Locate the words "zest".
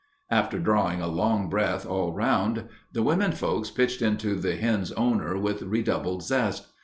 6.23-6.65